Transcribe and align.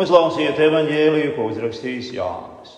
Uzlausiet 0.00 0.56
evaņģēliju, 0.56 1.32
ko 1.36 1.50
uzrakstījis 1.50 2.14
Jānis. 2.16 2.76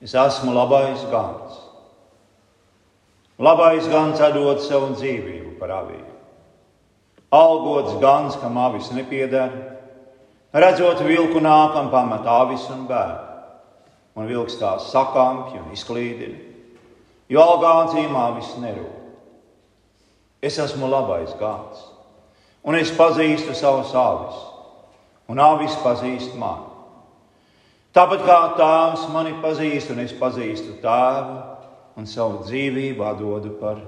Es 0.00 0.14
esmu 0.16 0.54
labais 0.56 1.02
gans. 1.12 1.58
Labais 3.40 3.88
gans 3.92 4.20
atdod 4.24 4.62
savu 4.64 4.94
dzīvību 4.94 5.58
par 5.60 5.74
avīm. 5.82 6.06
Algots 7.36 7.98
gans, 8.00 8.38
kam 8.40 8.56
avis 8.58 8.88
nepieder, 8.96 9.52
redzot 10.56 11.02
vilku 11.04 11.42
nākam, 11.44 11.90
pamet 11.92 12.24
avis 12.26 12.64
un 12.72 12.86
bērnu. 12.88 13.26
Un 14.16 14.26
vilks 14.28 14.56
tās 14.58 14.88
sakampja 14.90 15.60
un 15.62 15.70
izklīdina, 15.76 16.40
jo 17.30 17.44
algāncīm 17.44 18.16
avis 18.18 18.48
nerūp. 18.60 18.96
Es 20.42 20.58
esmu 20.58 20.88
labais 20.90 21.36
gans, 21.38 21.84
un 22.64 22.76
es 22.80 22.90
pazīstu 22.96 23.54
savus 23.56 23.92
avis 23.96 24.49
un 25.30 25.38
avis 25.38 25.76
pazīst 25.84 26.34
mani. 26.38 26.66
Tāpat 27.94 28.22
kā 28.26 28.38
tēvs 28.58 29.06
mani 29.14 29.36
pazīst, 29.42 29.90
un 29.94 30.02
es 30.02 30.14
pazīstu 30.14 30.76
tēvu, 30.82 31.38
un 31.98 32.06
savu 32.06 32.44
dzīvību 32.46 33.06
atdodu 33.06 33.54
par 33.60 33.80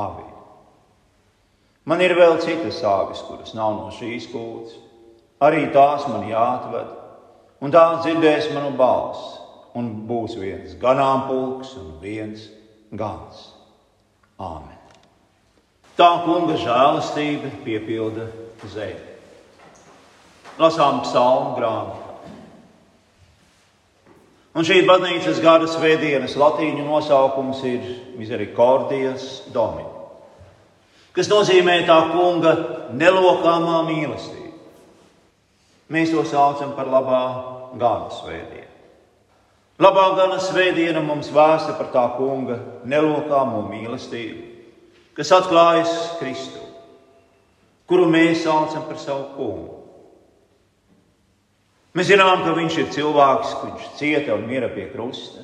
avīm. 0.00 0.36
Man 1.88 2.00
ir 2.04 2.14
vēl 2.16 2.38
citas 2.44 2.80
avis, 2.84 3.20
kuras 3.24 3.52
nav 3.56 3.76
no 3.78 3.90
šīs 3.96 4.28
kūts. 4.32 4.76
Arī 5.44 5.66
tās 5.72 6.04
man 6.08 6.26
jāatved, 6.28 6.88
un 7.64 7.72
tās 7.72 8.02
dzirdēs 8.04 8.50
manu 8.54 8.74
balsi, 8.76 9.38
un 9.76 9.92
būs 10.08 10.36
viens 10.40 10.76
ganāmpulks 10.80 11.76
un 11.80 11.94
viens 12.02 12.48
gans. 12.92 13.46
Āmen. 14.40 14.76
Tā 15.96 16.10
kunga 16.24 16.56
žēlastība 16.60 17.52
piepilda 17.64 18.28
zemi 18.72 19.09
lasām 20.58 21.02
psalmu 21.04 21.56
grāmatu. 21.58 22.10
Un 24.50 24.66
šī 24.66 24.80
baznīcas 24.82 25.38
gada 25.44 25.68
svētdienas 25.70 26.34
latīņu 26.34 26.82
nosaukums 26.88 27.60
ir 27.70 27.84
Misericordijas 28.18 29.44
Domini, 29.54 29.86
kas 31.14 31.30
nozīmē 31.30 31.76
tā 31.86 32.00
kunga 32.10 32.56
nelokāmā 32.90 33.84
mīlestība. 33.86 34.56
Mēs 35.90 36.10
to 36.10 36.24
saucam 36.26 36.74
par 36.74 36.90
labā 36.90 37.22
gada 37.78 38.10
svētdienu. 38.18 38.66
Labā 39.80 40.10
gada 40.18 40.36
svētdiena 40.42 41.00
mums 41.00 41.30
vēsta 41.32 41.78
par 41.78 41.88
tā 41.94 42.02
kunga 42.18 42.58
nelokāmo 42.90 43.62
mīlestību, 43.70 44.42
kas 45.16 45.30
atklājas 45.38 45.94
Kristu, 46.18 46.60
kuru 47.88 48.10
mēs 48.10 48.42
saucam 48.44 48.84
par 48.90 48.98
savu 49.00 49.30
kungu. 49.38 49.79
Mēs 51.96 52.06
zinām, 52.06 52.44
ka 52.44 52.54
viņš 52.54 52.76
ir 52.78 52.92
cilvēks, 52.94 53.54
kurš 53.64 53.88
cieta 53.98 54.36
un 54.36 54.46
mira 54.46 54.68
pie 54.70 54.86
krusta. 54.92 55.42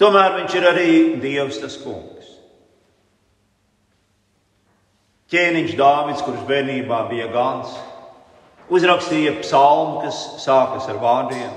Tomēr 0.00 0.36
viņš 0.40 0.56
ir 0.58 0.66
arī 0.68 0.90
Dievs, 1.22 1.60
tas 1.62 1.78
kungs. 1.80 2.28
Ķēniņš 5.32 5.72
Dāvids, 5.78 6.24
kurš 6.26 6.44
bērnībā 6.48 6.98
bija 7.08 7.30
gans, 7.32 7.72
uzrakstīja 8.68 9.38
psalmu, 9.40 10.02
kas 10.04 10.18
sākas 10.44 10.90
ar 10.92 11.00
vārdiem: 11.00 11.52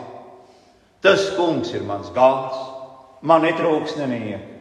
Tas 1.03 1.27
kungs 1.35 1.73
ir 1.75 1.83
mans 1.83 2.07
gans, 2.15 2.55
man 3.21 3.43
netrūks 3.43 3.97
nenieka. 3.99 4.53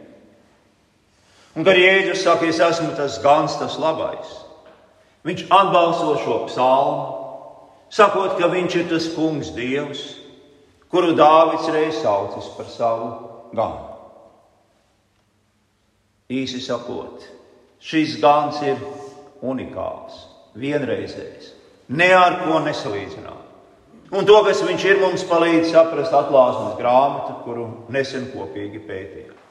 Un 1.55 1.63
kad 1.63 1.79
Jēzus 1.79 2.25
saka, 2.25 2.49
es 2.51 2.59
esmu 2.59 2.91
tas 2.97 3.15
gans, 3.23 3.55
tas 3.55 3.77
labais, 3.79 4.33
viņš 5.23 5.45
atbalsto 5.47 6.17
šo 6.19 6.41
psalmu 6.49 7.24
sakot, 7.93 8.37
ka 8.39 8.49
viņš 8.51 8.77
ir 8.79 8.87
tas 8.89 9.07
kungs 9.15 9.51
Dievs, 9.55 10.03
kuru 10.91 11.15
Dāvids 11.17 11.69
reiz 11.73 11.99
saucis 12.01 12.49
par 12.57 12.69
savu 12.71 13.09
ganu. 13.55 13.91
Īsi 16.31 16.61
sakot, 16.63 17.21
šis 17.83 18.17
gans 18.21 18.61
ir 18.65 18.79
unikāls, 19.45 20.25
vienreizējs, 20.57 21.51
ne 21.93 22.09
ar 22.17 22.39
ko 22.45 22.61
nesalīdzināt. 22.65 23.43
Un 24.15 24.25
to, 24.25 24.37
kas 24.45 24.61
viņš 24.65 24.83
ir, 24.85 24.99
mums 25.01 25.25
palīdz 25.27 25.71
saprast 25.73 26.13
atklāsmes 26.13 26.77
grāmatu, 26.79 27.39
kuru 27.45 27.65
nesen 27.93 28.29
kopīgi 28.33 28.81
pētījām. 28.85 29.41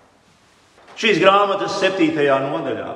Šīs 0.99 1.19
grāmatas 1.19 1.75
septītajā 1.83 2.37
nodaļā 2.45 2.93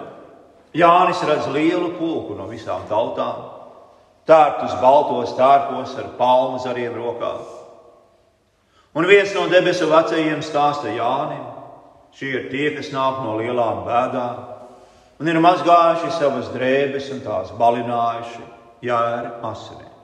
Jānis 0.79 1.23
redz 1.27 1.49
lielu 1.51 1.95
pulku 1.99 2.37
no 2.39 2.47
visām 2.51 2.85
tautām, 2.91 3.58
tērptus 4.29 4.77
baltos 4.83 5.33
tērpos 5.39 5.97
ar 5.99 6.13
palmu 6.19 6.61
zariem 6.63 6.95
rokā. 6.97 7.33
Un 8.99 9.07
viens 9.09 9.33
no 9.37 9.47
debesu 9.49 9.89
vecajiem 9.91 10.43
stāsta 10.45 10.93
Jānim, 10.93 11.45
šie 12.17 12.31
ir 12.35 12.47
tie, 12.53 12.71
kas 12.77 12.93
nāk 12.93 13.23
no 13.25 13.37
lielām 13.41 13.85
bēdām 13.87 14.47
un 15.19 15.29
ir 15.31 15.41
mazgājuši 15.43 16.15
savas 16.15 16.51
drēbes 16.55 17.11
un 17.15 17.23
tās 17.25 17.51
balinājuši 17.59 18.45
jēri 18.87 19.33
asinīm. 19.49 19.95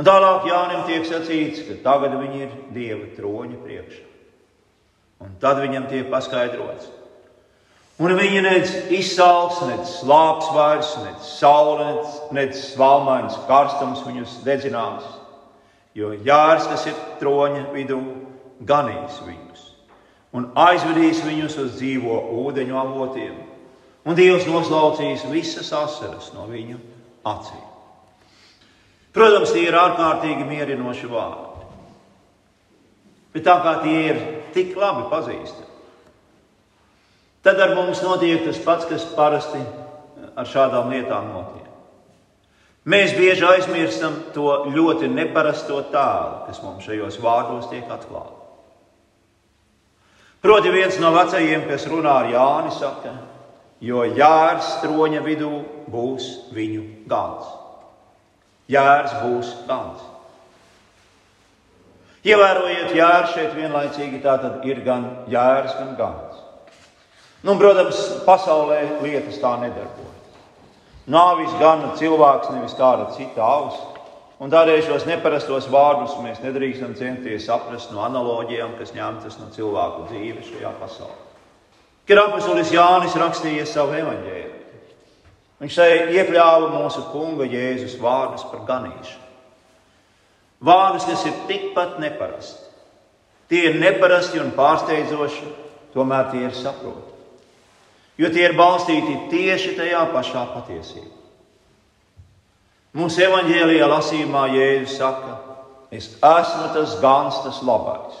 Un 0.00 0.08
tālāk 0.08 0.48
Jānim 0.48 0.86
tiek 0.88 1.04
sacīts, 1.04 1.66
ka 1.66 1.76
tagad 1.84 2.16
viņi 2.16 2.42
ir 2.46 2.56
Dieva 2.72 3.10
troņa 3.16 3.58
priekšā. 3.60 4.06
Un 5.22 5.36
tad 5.42 5.60
viņam 5.62 5.84
tiek 5.90 6.08
paskaidrots, 6.10 6.88
Un 8.00 8.14
viņa 8.16 8.40
nec 8.46 8.70
izsalks, 8.94 9.60
nec 9.68 9.84
slāps 9.98 10.48
vairs, 10.56 10.94
nec 11.04 11.26
saule, 11.36 11.90
nec, 11.90 12.16
nec 12.32 12.56
svalmains 12.72 13.36
karstums 13.50 14.00
viņus 14.06 14.40
dedzinās. 14.46 15.04
Jo 15.94 16.14
jārs, 16.24 16.70
kas 16.70 16.88
ir 16.88 16.96
troņa 17.20 17.68
vidū, 17.74 18.00
ganīs 18.64 19.20
viņus 19.26 19.52
un 20.32 20.48
aizvedīs 20.56 21.20
viņus 21.24 21.58
uz 21.60 21.74
dzīvo 21.76 22.18
ūdeņu 22.42 22.78
avotiem. 22.78 23.34
Un 24.08 24.16
Dievs 24.18 24.48
noslaucīs 24.48 25.26
visas 25.30 25.70
asaras 25.76 26.32
no 26.34 26.48
viņu 26.50 26.78
acīm. 27.28 27.68
Protams, 29.12 29.52
tie 29.52 29.66
ir 29.68 29.76
ārkārtīgi 29.76 30.46
mierinoši 30.48 31.10
vārdi. 31.10 31.66
Bet 33.32 33.44
tā 33.44 33.58
kā 33.64 33.74
tie 33.84 33.98
ir 34.08 34.22
tik 34.56 34.72
labi 34.76 35.04
pazīstami, 35.12 35.68
Tad 37.42 37.58
ar 37.60 37.74
mums 37.74 38.02
notiek 38.04 38.44
tas 38.46 38.60
pats, 38.62 38.86
kas 38.86 39.06
parasti 39.16 39.60
ar 40.38 40.46
šādām 40.46 40.92
lietām 40.94 41.32
notiek. 41.32 41.66
Mēs 42.82 43.14
bieži 43.14 43.46
aizmirstam 43.46 44.14
to 44.34 44.64
ļoti 44.74 45.10
neparasto 45.10 45.80
tēlu, 45.92 46.46
kas 46.48 46.62
mums 46.64 46.86
šajos 46.86 47.18
vārdos 47.22 47.68
tiek 47.70 47.90
atklāts. 47.90 48.38
Proti, 50.42 50.72
viens 50.74 50.96
no 50.98 51.12
vecajiem, 51.14 51.68
kas 51.68 51.86
runā 51.86 52.16
ar 52.24 52.30
Jāni, 52.32 52.72
saka, 52.74 53.12
jo 53.78 54.02
jārs 54.02 54.72
troņa 54.82 55.20
vidū 55.22 55.52
būs 55.90 56.26
viņu 56.54 56.82
gals. 57.10 57.46
Jārs 58.70 59.14
būs 59.22 59.52
gals. 59.68 60.02
Ievērojiet, 62.26 62.90
jārs 62.94 63.32
šeit 63.34 63.54
vienlaicīgi 63.54 64.18
tā 64.22 64.36
tad 64.42 64.66
ir 64.66 64.82
gan 64.86 65.06
jārs, 65.30 65.74
gan 65.78 65.94
gals. 65.98 66.31
Nu, 67.42 67.56
protams, 67.58 67.98
pasaulē 68.22 69.00
lietas 69.02 69.40
tā 69.42 69.56
nedarbojas. 69.58 70.12
Nāvis 71.10 71.50
gan 71.58 71.88
cilvēks, 71.98 72.52
nevis 72.54 72.76
kāda 72.78 73.08
cita 73.16 73.42
auss. 73.42 73.80
Un 74.42 74.50
tādēļ 74.50 74.80
šos 74.86 75.06
neparastos 75.06 75.66
vārdus 75.70 76.14
mēs 76.22 76.38
nedrīkstam 76.42 76.94
censties 76.98 77.46
saprast 77.46 77.90
no 77.94 78.02
analogijām, 78.06 78.76
kas 78.78 78.94
ņemtas 78.94 79.38
no 79.40 79.50
cilvēku 79.54 80.06
dzīves 80.10 80.48
šajā 80.54 80.72
pasaulē. 80.78 81.18
Kad 82.06 82.22
apustulis 82.24 82.72
Jānis 82.74 83.14
rakstīja 83.18 83.66
savu 83.70 83.94
evaņģēlu, 83.98 84.56
viņš 85.62 85.76
šeit 85.78 86.10
iekļāva 86.14 86.72
mūsu 86.74 87.04
kunga 87.10 87.46
Jēzus 87.46 87.94
vārdus 88.02 88.46
par 88.50 88.66
ganīšanu. 88.70 89.30
Vārdus, 90.62 91.06
kas 91.10 91.22
ir 91.26 91.38
tikpat 91.50 91.98
neparasti. 92.02 92.68
Tie 93.50 93.66
ir 93.70 93.78
neparasti 93.82 94.42
un 94.42 94.54
pārsteidzoši, 94.58 95.48
tomēr 95.94 96.30
tie 96.34 96.46
ir 96.46 96.54
saprotami 96.54 97.11
jo 98.20 98.30
tie 98.32 98.46
ir 98.48 98.56
balstīti 98.58 99.16
tieši 99.32 99.76
tajā 99.78 100.04
pašā 100.12 100.44
patiesībā. 100.54 101.18
Mūsu 102.92 103.22
evanģēlijā 103.24 103.86
lasījumā 103.88 104.42
Jēzus 104.52 104.98
saka, 105.00 105.38
es 105.94 106.10
esmu 106.12 106.66
tas 106.74 106.98
gans, 107.00 107.38
tas 107.40 107.62
labais. 107.64 108.18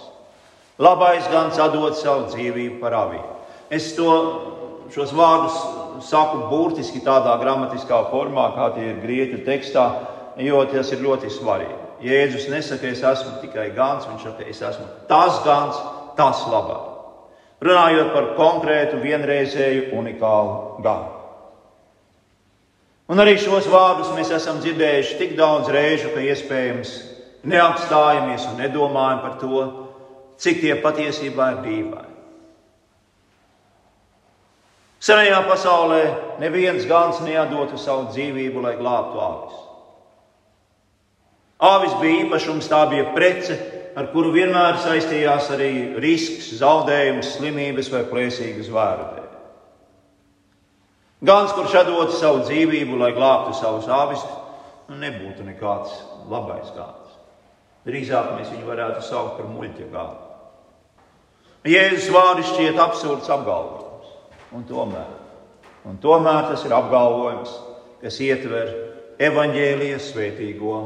Labais 0.80 1.26
gans 1.28 1.60
atdod 1.60 1.98
savu 1.98 2.30
dzīvību 2.30 2.78
par 2.80 2.96
avīm. 2.96 3.26
Es 3.68 3.90
to, 3.96 4.14
šos 4.94 5.12
vārdus 5.16 5.58
saku 6.08 6.46
burtiski 6.48 7.02
tādā 7.04 7.36
gramatiskā 7.40 8.00
formā, 8.08 8.48
kā 8.56 8.70
tie 8.78 8.86
ir 8.94 9.02
grieķu 9.04 9.42
tekstā, 9.44 9.84
jo 10.40 10.64
tas 10.72 10.94
ir 10.96 11.04
ļoti 11.04 11.28
svarīgi. 11.36 11.76
Jēzus 12.08 12.48
nesaka, 12.50 12.88
es 12.88 13.04
esmu 13.04 13.42
tikai 13.44 13.68
gans, 13.76 14.08
viņš 14.08 14.24
saka, 14.24 14.48
es 14.48 14.64
esmu 14.72 14.88
tas 15.12 15.36
gans, 15.44 15.84
tas 16.16 16.40
labais 16.48 16.91
runājot 17.62 18.12
par 18.14 18.30
konkrētu, 18.38 19.00
vienreizēju, 19.02 19.90
unikālu 19.98 20.82
gāju. 20.84 21.18
Un 23.12 23.20
arī 23.20 23.34
šos 23.40 23.66
vārdus 23.68 24.12
mēs 24.16 24.30
esam 24.32 24.60
dzirdējuši 24.62 25.18
tik 25.18 25.34
daudz 25.36 25.68
reižu, 25.72 26.12
ka 26.14 26.22
iespējams 26.22 26.94
neapstājamies 27.44 28.46
un 28.48 28.62
nedomājam 28.62 29.20
par 29.24 29.36
to, 29.42 29.66
cik 30.40 30.62
tie 30.62 30.76
patiesībā 30.80 31.50
ir 31.52 31.60
dīvaini. 31.66 32.08
Senajā 35.02 35.40
pasaulē 35.48 36.02
neviens 36.38 36.86
gans 36.86 37.18
nedotu 37.26 37.78
savu 37.80 38.06
dzīvību, 38.14 38.62
lai 38.62 38.76
glābtu 38.78 39.18
āvis. 39.18 39.56
Āvis 41.62 41.96
bija 41.98 42.20
īpašums, 42.24 42.68
tā 42.70 42.84
bija 42.90 43.08
prece, 43.14 43.56
ar 43.96 44.08
kuru 44.12 44.32
vienmēr 44.34 44.78
saistījās 44.82 45.50
arī 45.54 45.72
risks, 46.00 46.52
zaudējums, 46.60 47.34
slimības 47.36 47.90
vai 47.92 48.02
plēsīgas 48.08 48.70
vērtības. 48.72 49.20
Gans, 51.22 51.52
kurš 51.54 51.76
atdotu 51.78 52.16
savu 52.18 52.42
dzīvību, 52.48 52.96
lai 52.98 53.12
glābtu 53.14 53.54
savus 53.54 53.86
āvis, 53.86 54.24
nu 54.90 54.98
nebūtu 54.98 55.46
nekāds 55.46 55.94
labais 56.30 56.72
gans. 56.74 57.14
Drīzāk 57.86 58.34
mēs 58.38 58.50
viņu 58.50 58.66
varētu 58.66 59.04
saukt 59.06 59.38
par 59.38 59.46
muļķa 59.50 59.88
gānu. 59.92 60.20
Jēzus 61.70 62.10
vārdi 62.10 62.42
šķiet 62.48 62.78
absurds 62.82 63.30
apgalvojums, 63.30 64.10
un 64.50 64.66
tomēr, 64.66 65.14
un 65.86 66.02
tomēr 66.02 66.50
tas 66.50 66.66
ir 66.66 66.74
apgalvojums, 66.74 67.54
kas 68.02 68.18
ietver 68.26 68.72
evaņģēlijas 69.22 70.10
svētīgo 70.10 70.78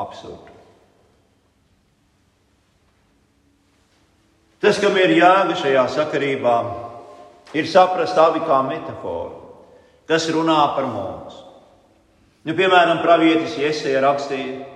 absurdu. 0.00 0.55
Tas, 4.66 4.80
kam 4.82 4.96
ir 4.98 5.12
jēga 5.14 5.54
šajā 5.54 5.82
sakarībā, 5.94 6.54
ir 7.54 7.68
saprast 7.70 8.16
abi 8.18 8.40
kā 8.42 8.56
metaforu, 8.66 9.36
kas 10.10 10.26
runā 10.34 10.58
par 10.74 10.88
mums. 10.90 11.36
Nu, 12.42 12.50
piemēram, 12.58 12.98
pravietis 13.04 13.54
Iesēja 13.62 14.02
rakstīja, 14.02 14.66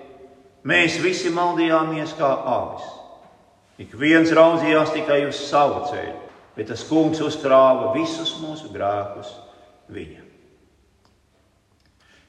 mēs 0.63 1.01
visi 1.03 1.35
maldījāmies 1.35 2.15
kā 2.15 2.31
avis. 2.55 2.87
Ik 3.83 3.99
viens 3.99 4.31
raudzījās 4.31 4.95
tikai 4.95 5.25
uz 5.27 5.43
savu 5.51 5.83
ceļu, 5.91 6.17
bet 6.55 6.71
tas 6.71 6.87
kungs 6.87 7.19
uzkrāva 7.27 7.91
visus 7.91 8.37
mūsu 8.39 8.71
grēkus 8.71 9.35
viņa. 9.91 10.23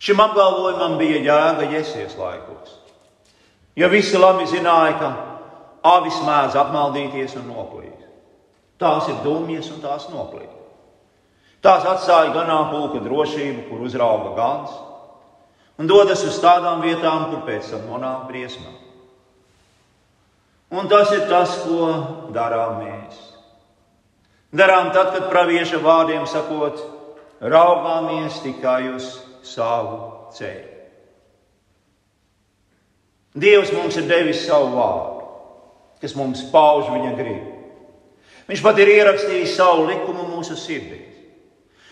Šim 0.01 0.17
apgalvojumam 0.17 0.97
bija 0.97 1.21
jēga 1.21 1.69
Jēzus 1.75 2.17
laikos. 2.17 2.79
Jo 3.77 3.93
visi 3.93 4.17
labi 4.17 4.49
zināja, 4.49 4.97
ka 4.97 5.17
avis 5.83 6.17
mēdz 6.25 6.57
apmaldīties 6.61 7.35
un 7.41 7.49
noplīt. 7.51 7.97
Tās 8.81 9.09
ir 9.09 9.21
dumjas 9.25 9.69
un 9.73 9.81
tās 9.83 10.07
noplīt. 10.13 10.49
Tās 11.61 11.85
atstāja 11.85 12.33
ganāmpulka 12.33 13.03
drošību, 13.05 13.67
kur 13.69 13.83
uzrauga 13.85 14.31
gans, 14.37 14.71
un 15.77 15.89
dodas 15.89 16.23
uz 16.25 16.39
tādām 16.41 16.81
vietām, 16.81 17.27
kur 17.29 17.43
pēc 17.45 17.69
tam 17.73 17.85
nonāk 17.89 18.25
briesmā. 18.31 18.73
Un 20.71 20.87
tas 20.89 21.11
ir 21.13 21.27
tas, 21.29 21.59
ko 21.65 21.91
darām 22.33 22.79
mēs. 22.81 23.19
Darām 24.55 24.89
tad, 24.95 25.13
kad 25.13 25.29
pravieša 25.31 25.79
vārdiem 25.83 26.25
sakot, 26.27 26.81
raugāmies 27.41 28.41
tikai 28.43 28.89
uz 28.95 29.13
savu 29.45 30.29
ceļu. 30.35 30.67
Dievs 33.41 33.71
mums 33.71 33.95
ir 33.95 34.09
devis 34.09 34.41
savu 34.43 34.73
vārdu, 34.75 35.20
kas 36.01 36.15
mums 36.17 36.43
pauž 36.51 36.89
viņa 36.91 37.13
gribu. 37.17 37.57
Viņš 38.49 38.63
pat 38.65 38.79
ir 38.81 38.91
ierakstījis 38.97 39.55
savu 39.55 39.85
likumu 39.87 40.25
mūsu 40.33 40.57
sirdīs. 40.59 41.07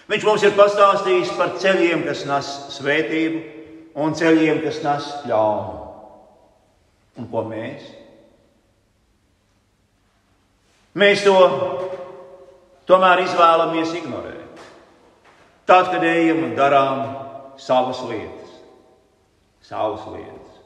Viņš 0.10 0.26
mums 0.26 0.44
ir 0.44 0.56
pastāstījis 0.58 1.36
par 1.38 1.54
ceļiem, 1.62 2.02
kas 2.08 2.26
nes 2.26 2.50
svētību, 2.74 3.42
un 4.02 4.16
ceļiem, 4.18 4.64
kas 4.64 4.82
nes 4.84 5.08
ļaunu. 5.30 5.78
Un 7.20 7.28
ko 7.30 7.44
mēs? 7.46 7.86
Mēs 10.98 11.24
to 11.24 11.36
tomēr 12.90 13.24
izvēlamies 13.28 13.94
ignorēt. 14.02 14.64
Tad, 15.70 15.92
kad 15.94 16.04
ejam 16.04 16.42
un 16.48 16.56
darām 16.58 17.04
savas 17.62 18.02
lietas, 18.10 18.56
savas 19.62 20.08
lietas. 20.10 20.59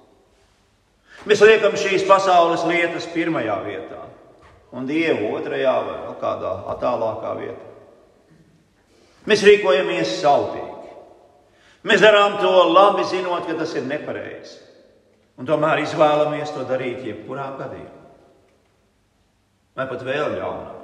Mēs 1.24 1.44
liekam 1.46 1.78
šīs 1.80 2.04
pasaules 2.08 2.66
lietas 2.68 3.06
pirmajā 3.14 3.56
vietā, 3.64 4.02
un 4.76 4.88
Dievu 4.90 5.32
otrajā 5.38 5.76
vai 5.86 5.96
vēl 6.02 6.18
kādā 6.20 6.52
attālākā 6.74 7.32
vietā. 7.40 7.70
Mēs 9.30 9.44
rīkojamies 9.48 10.18
sautīgi. 10.20 10.70
Mēs 11.88 12.04
darām 12.04 12.38
to 12.42 12.52
labi, 12.72 13.06
zinot, 13.08 13.48
ka 13.48 13.56
tas 13.60 13.72
ir 13.80 13.88
nepareizi. 13.88 14.60
Un 15.40 15.48
tomēr 15.48 15.82
izvēlamies 15.84 16.52
to 16.54 16.66
darīt 16.68 17.04
jebkurā 17.08 17.48
gadījumā. 17.60 18.02
Vai 19.74 19.88
pat 19.90 20.04
vēl 20.06 20.36
ļaunāk. 20.38 20.82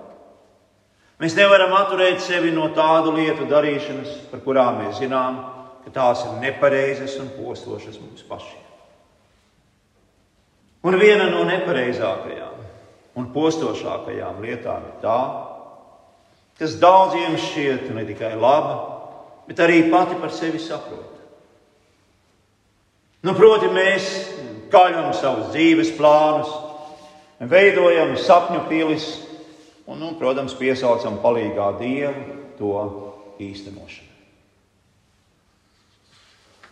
Mēs 1.19 1.36
nevaram 1.36 1.75
atturēt 1.75 2.24
sevi 2.24 2.53
no 2.56 2.69
tādu 2.75 3.12
lietu 3.18 3.45
darīšanas, 3.50 4.15
par 4.31 4.41
kurām 4.45 4.80
mēs 4.86 5.01
zinām, 5.03 5.44
ka 5.83 5.91
tās 5.94 6.24
ir 6.25 6.39
nepareizas 6.39 7.19
un 7.19 7.27
postošas 7.36 8.00
mums 8.00 8.24
pašiem. 8.24 8.69
Un 10.88 10.96
viena 10.96 11.28
no 11.31 11.44
nepareizākajām 11.48 12.60
un 13.20 13.28
postošākajām 13.36 14.40
lietām 14.44 14.86
ir 14.88 14.96
tā, 15.04 15.20
kas 16.60 16.78
daudziem 16.80 17.36
šķiet 17.40 17.90
ne 17.96 18.06
tikai 18.08 18.36
laba, 18.40 18.78
bet 19.50 19.60
arī 19.64 19.86
pati 19.92 20.16
par 20.22 20.31
sevi 20.31 20.62
saprot. 20.62 21.18
Nu, 23.28 23.34
proti, 23.36 23.68
mēs 23.68 24.08
kaļam 24.72 25.12
savus 25.18 25.50
dzīves 25.52 25.92
plānus, 25.98 26.52
veidojam 27.40 28.14
sapņu 28.16 28.62
pilis 28.70 29.10
un, 29.90 30.00
nu, 30.00 30.14
protams, 30.20 30.56
piesaucam 30.56 31.20
palīgā 31.24 31.74
Dievu 31.82 32.38
to 32.60 32.75
īstenošanu. 33.44 34.08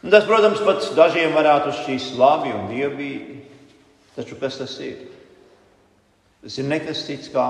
Un 0.06 0.14
tas, 0.14 0.28
protams, 0.30 0.62
pats 0.64 0.94
dažiem 0.96 1.34
varētu 1.36 1.74
šķist 1.82 2.16
labi 2.20 2.54
un 2.54 2.68
dievbijīgi. 2.70 3.37
Taču 4.18 4.36
kas 4.42 4.58
tas 4.58 4.74
ir? 4.82 5.04
Tas 6.42 6.56
ir 6.58 6.66
nekas 6.66 7.04
cits 7.06 7.30
kā 7.34 7.46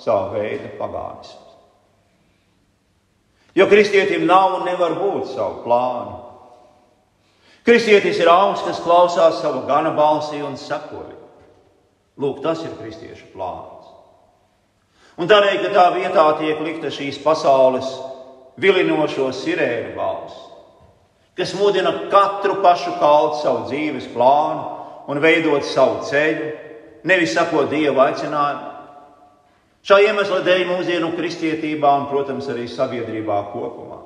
sava 0.00 0.34
veida 0.34 0.68
pagānisms. 0.76 1.46
Jo 3.56 3.66
kristietim 3.70 4.26
nav 4.28 4.60
un 4.60 4.68
nevar 4.68 4.94
būt 5.00 5.32
savu 5.32 5.64
plānu. 5.64 6.18
Kristietis 7.66 8.20
ir 8.20 8.28
augs, 8.30 8.62
kas 8.64 8.80
klausās 8.84 9.40
savu 9.42 9.64
gana 9.68 9.90
balsī 9.96 10.40
un 10.44 10.56
sekoja. 10.60 11.16
Lūk, 12.20 12.40
tas 12.44 12.62
ir 12.64 12.76
kristiešu 12.78 13.32
plāns. 13.34 13.88
Un 15.20 15.28
tādēļ, 15.28 15.56
ka 15.64 15.72
tā 15.74 15.86
vietā 15.96 16.24
tiek 16.38 16.60
likta 16.64 16.92
šīs 16.92 17.18
pasaules 17.24 17.88
vilinošo 18.60 19.28
sirēnu 19.36 19.94
balss, 19.96 20.36
kas 21.36 21.52
mudina 21.56 21.92
katru 22.12 22.58
pašu 22.64 22.94
kalt 23.00 23.40
savu 23.40 23.66
dzīves 23.68 24.08
plānu, 24.14 24.79
un 25.10 25.22
veidot 25.22 25.66
savu 25.66 26.04
ceļu, 26.06 26.50
nevis 27.10 27.34
sakot 27.34 27.70
Dieva 27.72 28.10
aicinājumu. 28.10 28.68
Šā 29.80 29.96
iemesla 30.04 30.42
dēļ 30.44 30.66
mūsdienu 30.68 31.14
kristietībā 31.16 31.90
un, 32.02 32.06
protams, 32.10 32.50
arī 32.52 32.68
sabiedrībā 32.68 33.40
kopumā 33.54 34.00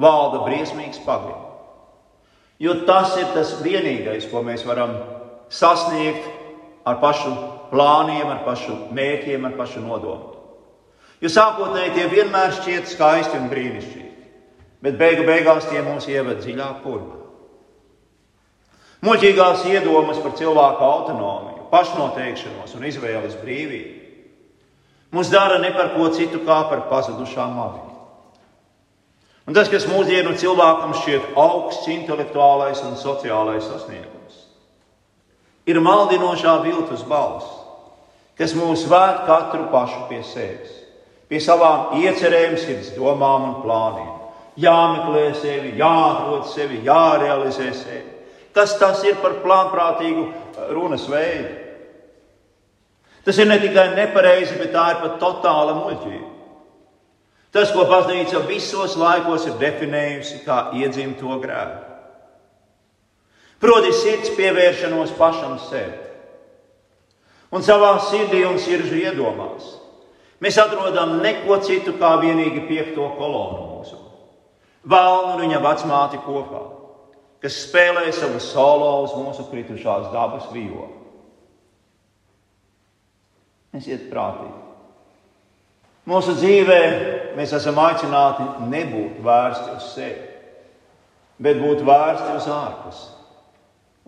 valda 0.00 0.44
briesmīgs 0.46 1.00
pagrims. 1.04 1.48
Jo 2.60 2.74
tas 2.86 3.14
ir 3.16 3.30
tas 3.34 3.54
vienīgais, 3.64 4.28
ko 4.30 4.42
mēs 4.44 4.66
varam 4.68 4.92
sasniegt 5.52 6.26
ar 6.84 6.98
pašu 7.00 7.32
plāniem, 7.70 8.26
ar 8.28 8.42
pašu 8.44 8.76
mērķiem, 8.96 9.46
ar 9.48 9.56
pašu 9.56 9.80
nodomu. 9.84 10.36
Jo 11.20 11.30
sākotnēji 11.32 11.94
tie 11.96 12.06
vienmēr 12.12 12.52
šķiet 12.56 12.88
skaisti 12.88 13.40
un 13.40 13.48
brīnišķīgi, 13.52 14.10
bet 14.84 15.00
beigu 15.00 15.24
beigās 15.28 15.68
tie 15.68 15.80
mūs 15.84 16.08
ieved 16.12 16.40
dziļāk 16.44 16.84
purvā. 16.84 17.16
Muļķīgās 19.00 19.64
iedomas 19.70 20.18
par 20.20 20.34
cilvēku 20.36 20.84
autonomiju, 20.84 21.70
pašnoteikšanos 21.72 22.76
un 22.76 22.86
izvēles 22.90 23.38
brīvību 23.40 24.00
mūs 25.14 25.30
dara 25.30 25.58
ne 25.58 25.70
par 25.74 25.94
ko 25.94 26.10
citu 26.14 26.42
kā 26.46 26.62
par 26.70 26.86
pazudušām 26.90 27.56
avīm. 27.58 27.88
Un 29.48 29.56
tas, 29.56 29.70
kas 29.72 29.88
mūsdienu 29.90 30.36
cilvēkam 30.38 30.92
šķiet 30.94 31.32
augsts 31.40 31.88
intelektuālais 31.90 32.82
un 32.86 32.94
sociālais 33.00 33.64
sasniegums, 33.66 34.44
ir 35.66 35.80
maldinošā 35.82 36.60
viltus 36.66 37.02
balss, 37.08 37.48
kas 38.38 38.54
mūs 38.54 38.86
vēd 38.90 39.24
katru 39.26 39.66
pašu 39.72 40.04
pie 40.12 40.20
sevis, 40.28 40.76
pie 41.26 41.40
savām 41.42 41.98
iecerēm, 41.98 42.56
sirds 42.60 42.94
domām 42.94 43.48
un 43.48 43.58
plāniem. 43.64 44.16
Jāmeklē 44.60 45.30
sevi, 45.38 45.74
jāatrod 45.78 46.46
sevi, 46.50 46.82
jārealizē 46.84 47.70
sevi. 47.74 48.19
Kas 48.60 48.74
tas 48.76 49.00
ir 49.08 49.16
par 49.22 49.38
plānprātīgu 49.40 50.26
eh, 50.28 50.64
runas 50.76 51.06
veidu? 51.08 51.54
Tas 53.24 53.38
ir 53.40 53.46
ne 53.48 53.56
tikai 53.60 53.94
nepareizi, 53.96 54.58
bet 54.60 54.74
tā 54.74 54.82
ir 54.92 54.98
pat 55.00 55.14
totāla 55.20 55.78
muļķība. 55.78 56.26
Tas, 57.56 57.72
ko 57.72 57.86
baznīca 57.88 58.42
visos 58.46 58.98
laikos 59.00 59.46
ir 59.48 59.56
definējusi 59.62 60.42
kā 60.44 60.58
iedzimto 60.76 61.38
grēku. 61.40 61.86
Proti, 63.64 63.94
sirds 63.96 64.30
pievēršanos 64.36 65.16
pašam 65.16 65.56
sev. 65.70 65.96
Un 67.50 67.64
savā 67.64 67.94
sirdī 68.10 68.44
un 68.46 68.60
sirdžu 68.60 69.00
iedomās 69.00 69.72
mēs 70.40 70.60
atrodam 70.60 71.16
neko 71.24 71.58
citu 71.64 71.96
kā 72.00 72.12
vienīgi 72.20 72.66
piekto 72.68 73.08
kolonu 73.16 73.64
mūsu. 73.72 73.96
Valnu 74.84 75.34
un 75.34 75.42
viņa 75.46 75.64
vecmāti 75.64 76.20
kopā, 76.24 76.62
kas 77.40 77.60
spēlē 77.66 78.08
savu 78.12 78.40
solo 78.42 78.90
uz 79.04 79.14
mūsu 79.16 79.46
kritušās 79.50 80.10
dabas 80.12 80.48
vīlo. 80.52 80.88
Esiet 83.76 84.08
prātīgi. 84.10 84.58
Mūsu 86.10 86.34
dzīvē 86.40 86.80
mēs 87.38 87.52
esam 87.54 87.78
aicināti 87.78 88.46
nebūt 88.72 89.20
vērsti 89.24 89.76
uz 89.76 89.88
sevi, 89.94 90.26
bet 91.40 91.60
būt 91.60 91.84
vērsti 91.86 92.34
uz 92.34 92.48
ārpusi, 92.50 93.08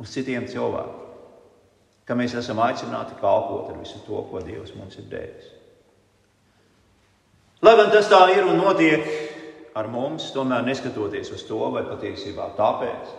uz 0.02 0.12
citiem 0.12 0.48
cilvēkiem. 0.50 0.98
Ka 2.08 2.16
mēs 2.18 2.34
esam 2.34 2.58
aicināti 2.64 3.14
kalpot 3.20 3.70
ar 3.70 3.78
visu 3.78 4.00
to, 4.06 4.24
ko 4.28 4.40
Dievs 4.42 4.74
mums 4.74 4.98
ir 4.98 5.06
devis. 5.12 5.52
Lai 7.62 7.76
gan 7.78 7.92
tas 7.94 8.08
tā 8.10 8.24
ir 8.34 8.48
un 8.50 8.58
notiek 8.58 9.06
ar 9.78 9.86
mums, 9.88 10.32
tomēr 10.34 10.64
neskatoties 10.66 11.30
uz 11.36 11.44
to, 11.46 11.60
vai 11.70 11.84
patiesībā 11.86 12.50
tāpēc, 12.58 13.12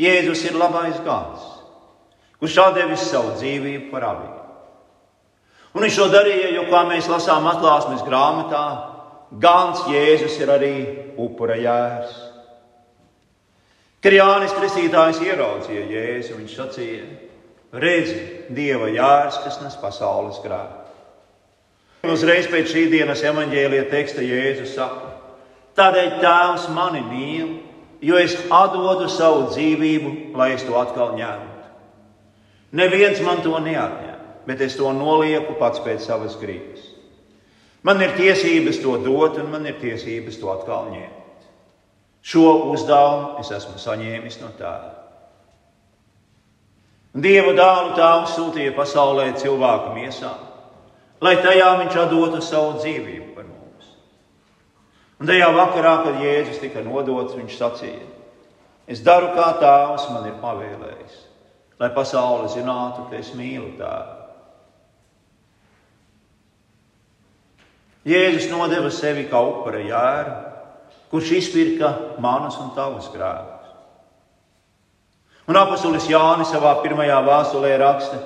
Jēzus 0.00 0.46
ir 0.48 0.56
labais 0.56 0.96
gans, 1.04 1.42
kurš 2.40 2.60
devis 2.76 3.04
savu 3.10 3.34
dzīvību 3.36 3.90
par 3.90 4.06
abiem. 4.08 4.38
Un 5.72 5.84
viņš 5.86 5.98
to 5.98 6.08
darīja, 6.12 6.50
jo, 6.56 6.66
kā 6.68 6.82
mēs 6.88 7.08
lasām 7.08 7.46
atklāsmes 7.48 8.04
grāmatā, 8.04 8.64
Gans 9.40 9.86
Jēzus 9.88 10.34
ir 10.44 10.50
arī 10.52 10.74
upura 11.16 11.56
jērs. 11.56 12.12
Kad 14.04 14.12
Jānis 14.12 14.52
Kristītājs 14.52 15.22
ieraudzīja 15.24 15.86
Jēzu, 15.88 16.36
viņš 16.36 16.56
sacīja: 16.58 17.06
Redzi, 17.72 18.18
Dieva 18.52 18.90
jērs, 18.92 19.38
kas 19.44 19.60
nes 19.62 19.78
pasaules 19.80 20.42
grēku. 20.44 20.80
Uzreiz 22.12 22.48
pēc 22.50 22.68
šī 22.74 22.88
dienas 22.92 23.22
evaņģēlīja 23.24 23.86
teksta 23.88 24.24
Jēzus 24.26 24.74
saka: 24.76 25.14
Tādēļ 25.78 26.18
Tēvs 26.20 26.68
mani 26.74 27.00
mīl, 27.06 27.54
jo 28.02 28.18
es 28.18 28.36
atdodu 28.50 29.08
savu 29.08 29.48
dzīvību, 29.52 30.36
lai 30.36 30.52
es 30.56 30.66
to 30.66 30.78
atkal 30.78 31.14
ņemtu. 31.18 31.50
Neviens 32.72 33.20
man 33.22 33.42
to 33.44 33.58
neatņem 33.62 34.12
bet 34.46 34.60
es 34.60 34.76
to 34.76 34.90
nolieku 34.92 35.54
pats 35.58 35.82
pēc 35.82 36.02
savas 36.06 36.36
gribas. 36.40 36.90
Man 37.82 38.02
ir 38.02 38.14
tiesības 38.14 38.78
to 38.82 38.96
dot, 39.02 39.38
un 39.42 39.50
man 39.50 39.66
ir 39.66 39.78
tiesības 39.80 40.38
to 40.38 40.50
atkal 40.52 40.90
ņemt. 40.92 41.46
Šo 42.22 42.70
uzdevumu 42.70 43.40
es 43.42 43.50
esmu 43.50 43.78
saņēmis 43.82 44.38
no 44.42 44.52
tēva. 44.58 44.92
Dieva 47.22 47.52
dāvanu 47.58 47.96
tēvs 47.98 48.36
sūtīja 48.38 48.74
pasaulē 48.76 49.32
cilvēku 49.40 49.96
miesā, 49.96 50.30
lai 51.20 51.34
tajā 51.42 51.72
viņš 51.82 51.98
atdotu 52.06 52.40
savu 52.42 52.78
dzīvību. 52.78 53.31
Un 55.22 55.28
tajā 55.28 55.52
vakarā, 55.54 55.92
kad 56.02 56.18
Jēzus 56.18 56.58
tika 56.58 56.82
nodots, 56.82 57.36
viņš 57.38 57.54
sacīja: 57.54 58.08
Es 58.90 59.04
daru, 59.06 59.30
kā 59.36 59.52
tēvs 59.62 60.08
man 60.10 60.26
ir 60.26 60.34
pavēlējis, 60.42 61.20
lai 61.78 61.92
pasaule 61.94 62.50
zinātu, 62.50 63.06
ka 63.06 63.20
es 63.20 63.30
mīlu 63.38 63.76
tēvu 63.78 64.22
Jēzus 68.02 68.48
nodeva 68.50 68.90
sevi 68.90 69.28
kā 69.30 69.38
upura 69.46 69.78
jēru, 69.78 70.32
kurš 71.12 71.36
izpirka 71.38 71.92
manas 72.22 72.56
un 72.58 72.72
tavas 72.74 73.06
grēkus. 73.14 73.68
Un 75.46 75.58
apustulis 75.58 76.08
Jānis 76.10 76.50
savā 76.50 76.74
pirmajā 76.82 77.20
vēstulē 77.26 77.76
raksta, 77.78 78.18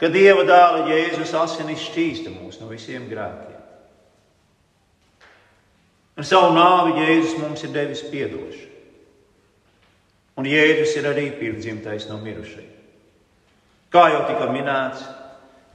ka 0.00 0.12
Dieva 0.12 0.44
dēla 0.44 0.84
Jēzus 0.90 1.32
asinis 1.40 1.86
šķīsta 1.88 2.34
mūs 2.36 2.60
no 2.60 2.68
visiem 2.68 3.08
grēkiem. 3.08 3.53
Ar 6.14 6.28
savu 6.28 6.52
nāvi 6.54 7.00
Jēzus 7.00 7.38
mums 7.40 7.64
ir 7.66 7.72
devis 7.74 8.04
piedošanu. 8.10 8.70
Un 10.38 10.46
Jēzus 10.50 10.94
ir 10.98 11.08
arī 11.10 11.28
pirmdzimtais 11.38 12.08
no 12.10 12.20
mirušajiem. 12.22 12.70
Kā 13.94 14.08
jau 14.10 14.22
tika 14.26 14.46
minēts, 14.50 15.02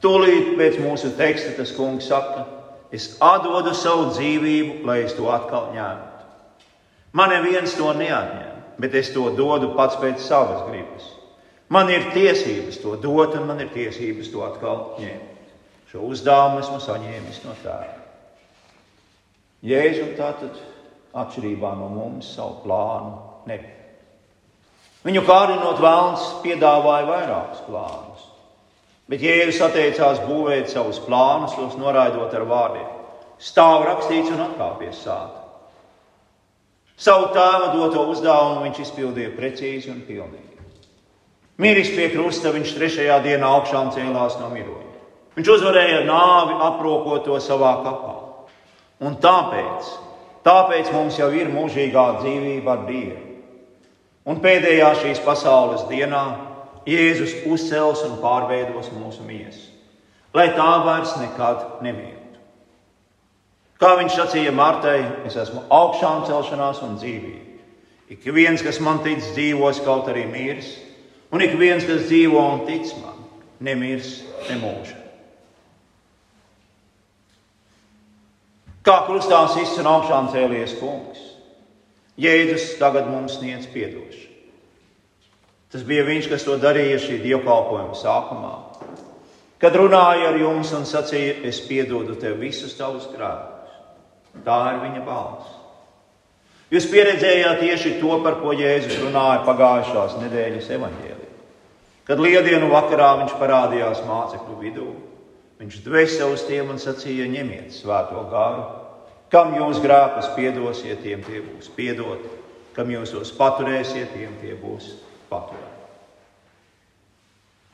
tūlīt 0.04 0.56
pēc 0.60 0.80
mūsu 0.84 1.14
teksta 1.16 1.54
tas 1.56 1.72
kungs 1.76 2.08
saka, 2.12 2.44
Es 2.90 3.12
atdodu 3.22 3.76
savu 3.78 4.10
dzīvību, 4.16 4.82
lai 4.90 5.04
es 5.06 5.14
to 5.14 5.30
atkal 5.30 5.70
ņemtu. 5.76 6.26
Man 7.14 7.30
neviens 7.34 7.76
to 7.78 7.92
neatņem, 7.94 8.64
bet 8.82 8.96
es 8.98 9.12
to 9.14 9.30
dodu 9.38 9.74
pats 9.78 9.98
pēc 10.02 10.22
savas 10.26 10.66
gribas. 10.70 11.06
Man 11.70 11.92
ir 11.94 12.10
tiesības 12.16 12.82
to 12.82 12.96
dot, 12.98 13.36
un 13.38 13.46
man 13.50 13.62
ir 13.62 13.70
tiesības 13.76 14.32
to 14.34 14.42
atkal 14.46 14.96
ņemt. 14.98 15.54
Šo 15.92 16.02
uzdevumu 16.10 16.64
esmu 16.64 16.82
saņēmis 16.82 17.44
no 17.46 17.54
tēva. 17.62 17.99
Jēzus 19.66 20.16
tātad 20.16 20.56
atšķirībā 21.20 21.74
no 21.76 21.90
mums 21.92 22.30
savu 22.36 22.62
plānu 22.64 23.18
nebija. 23.50 23.76
Viņu 25.08 25.24
kārdinot 25.28 25.80
vēlns 25.84 26.26
piedāvāja 26.44 27.08
vairākus 27.08 27.64
plānus. 27.68 28.26
Bet 29.10 29.24
Jēzus 29.26 29.64
atteicās 29.66 30.22
būvēt 30.28 30.70
savus 30.72 31.00
plānus, 31.02 31.56
tos 31.58 31.76
noraidot 31.80 32.34
ar 32.36 32.46
vārdiem: 32.48 32.90
Stāv 33.40 33.88
rakstīts 33.88 34.32
un 34.36 34.44
atkāpies 34.44 35.00
sāta. 35.02 35.40
Savu 37.00 37.32
tēva 37.32 37.72
doto 37.74 38.04
uzdevumu 38.12 38.66
viņš 38.68 38.84
izpildīja 38.84 39.32
precīzi 39.38 39.92
un 39.92 40.04
pilnīgi. 40.04 40.46
Mīris 41.60 41.92
pie 41.96 42.10
krusta, 42.12 42.52
viņš 42.56 42.76
trešajā 42.76 43.18
dienā 43.24 43.48
augšām 43.58 43.92
cēlās 43.96 44.38
no 44.40 44.52
miroņa. 44.52 45.00
Viņš 45.36 45.52
uzvarēja 45.56 46.04
nāvi, 46.08 46.56
aprokot 46.68 47.24
to 47.28 47.40
savā 47.44 47.78
kapā. 47.84 48.19
Un 49.00 49.16
tāpēc, 49.24 49.90
tāpēc 50.44 50.92
mums 50.92 51.18
jau 51.20 51.30
ir 51.32 51.52
mūžīgā 51.54 52.06
dzīvība 52.20 52.74
ar 52.74 52.86
Dievu. 52.90 53.26
Un 54.30 54.42
pēdējā 54.44 54.90
šīs 55.00 55.22
pasaules 55.26 55.86
dienā 55.90 56.24
Jēzus 56.90 57.36
uzcels 57.48 58.04
un 58.08 58.18
pārveidos 58.22 58.90
mūsu 58.96 59.24
miesu, 59.26 59.70
lai 60.36 60.50
tā 60.58 60.70
vairs 60.86 61.16
nekad 61.22 61.82
nemīlētu. 61.86 62.40
Kā 63.80 63.94
viņš 63.96 64.16
sacīja 64.20 64.52
Martai, 64.52 65.00
es 65.28 65.38
esmu 65.40 65.64
augšām 65.72 66.26
celšanās 66.28 66.82
un 66.84 66.98
dzīvība. 67.00 67.46
Ik 68.12 68.26
viens, 68.36 68.64
kas 68.66 68.82
man 68.84 69.00
tic, 69.06 69.22
dzīvos 69.22 69.80
kaut 69.86 70.10
arī 70.12 70.26
mirs, 70.28 70.74
un 71.32 71.46
ik 71.46 71.56
viens, 71.60 71.86
kas 71.88 72.08
dzīvo 72.10 72.42
un 72.42 72.66
tic 72.68 72.90
man, 73.00 73.22
nemirs 73.64 74.18
nemūžā. 74.50 74.99
Kā 78.86 79.02
krustā 79.08 79.42
izsmeļs 79.50 79.80
un 79.82 79.92
augšām 79.92 80.32
cēlies 80.34 80.78
kungs, 80.80 81.26
Jēzus 82.20 82.74
tagad 82.80 83.08
mums 83.08 83.38
sniedz 83.38 83.68
piedošanu. 83.72 84.28
Tas 85.70 85.84
bija 85.86 86.04
viņš, 86.08 86.28
kas 86.32 86.44
to 86.48 86.56
darīja 86.60 86.98
šī 87.00 87.20
dievkalpojuma 87.22 87.96
sākumā. 87.96 88.54
Kad 89.62 89.76
runāja 89.78 90.32
ar 90.32 90.40
jums 90.40 90.72
un 90.74 90.88
sacīja, 90.88 91.44
es 91.48 91.60
piedodu 91.68 92.16
tev 92.20 92.40
visus 92.42 92.74
tavus 92.80 93.06
grēkus. 93.12 93.76
Tā 94.46 94.60
ir 94.72 94.80
viņa 94.86 95.04
balss. 95.06 95.56
Jūs 96.74 96.88
pieredzējāt 96.90 97.64
tieši 97.64 97.96
to, 98.02 98.16
par 98.24 98.40
ko 98.42 98.54
Jēzus 98.58 98.98
runāja 99.04 99.44
pagājušās 99.48 100.18
nedēļas 100.24 100.72
evaņģēlī. 100.78 101.30
Kad 102.10 102.22
liedienu 102.24 102.70
vakarā 102.72 103.12
viņš 103.22 103.38
parādījās 103.38 104.04
mācekļu 104.08 104.58
vidū, 104.64 104.90
viņš 105.60 105.82
dvēseli 105.86 106.36
uz 106.36 106.46
tiem 106.48 106.72
un 106.74 106.80
sacīja: 106.82 107.28
ņemiet 107.32 107.74
svēto 107.76 108.24
gāru, 108.32 108.64
kam 109.34 109.56
jūs 109.58 109.82
grēkus 109.84 110.32
piedosiet, 110.38 111.02
tiem 111.04 111.24
tie 111.26 111.44
būs 111.46 111.72
piedoti, 111.76 112.32
kam 112.78 112.92
jūs 112.94 113.14
tos 113.16 113.34
paturēsiet, 113.38 114.14
tiem 114.16 114.38
tie 114.42 114.56
būs 114.60 114.94
paturēt. 115.32 115.76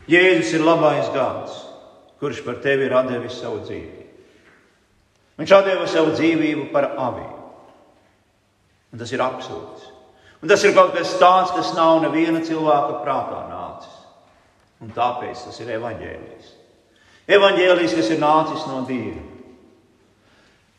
Jēzus 0.10 0.52
ir 0.54 0.66
labais 0.66 1.08
gans, 1.16 1.54
kurš 2.22 2.44
par 2.46 2.60
tevi 2.62 2.86
ir 2.86 2.94
devis 3.10 3.40
savu 3.42 3.64
dzīvību. 3.66 4.04
Viņš 5.40 5.54
deva 5.66 5.88
savu 5.90 6.14
dzīvību 6.16 6.70
par 6.72 6.94
avīm. 6.94 7.34
Un 8.94 9.02
tas 9.02 9.12
ir 9.12 9.24
absurds. 9.24 9.90
Un 10.42 10.52
tas 10.52 10.64
ir 10.64 10.76
kaut 10.76 10.94
kas 10.96 11.18
tāds, 11.20 11.52
kas 11.56 11.74
nav 11.76 12.00
neviena 12.06 12.40
cilvēka 12.46 13.02
prātā 13.02 13.42
nācis. 13.50 13.98
Un 14.84 14.94
tāpēc 14.96 15.42
tas 15.48 15.58
ir 15.64 15.74
evaņģēlijs. 15.76 16.55
Evaņģēlijs, 17.26 17.96
kas 17.98 18.12
ir 18.14 18.20
nācis 18.22 18.66
no 18.70 18.84
Dieva. 18.86 19.24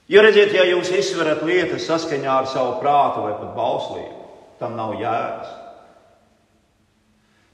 Jo 0.06 0.22
redziet, 0.22 0.52
ja 0.54 0.62
jūs 0.68 0.92
izsverat 0.94 1.42
lietas 1.42 1.88
saskaņā 1.88 2.34
ar 2.42 2.46
savu 2.46 2.76
prātu 2.78 3.24
vai 3.24 3.32
pat 3.40 3.54
bauslību, 3.56 4.26
tam 4.60 4.76
nav 4.78 4.94
jēgas. 5.00 5.54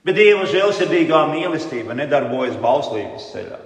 Bet 0.05 0.19
Dieva 0.19 0.45
žēlsirdīgā 0.51 1.23
mīlestība 1.31 1.97
nedarbojas 1.97 2.59
bauslības 2.61 3.31
ceļā. 3.33 3.61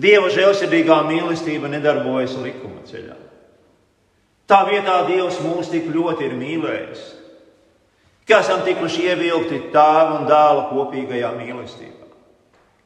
Dieva 0.00 0.30
žēlsirdīgā 0.32 1.00
mīlestība 1.08 1.68
nedarbojas 1.72 2.36
likuma 2.40 2.84
ceļā. 2.88 3.16
Tā 4.50 4.60
vietā 4.68 5.00
Dievs 5.08 5.40
mūs 5.42 5.70
tik 5.72 5.88
ļoti 5.90 6.28
ir 6.28 6.36
mīlējis, 6.38 7.02
ka 8.26 8.40
esam 8.44 8.62
tikuši 8.66 9.08
ievilkti 9.10 9.60
tēva 9.74 10.20
un 10.20 10.30
dēla 10.30 10.68
kopīgajā 10.70 11.32
mīlestībā. 11.38 11.99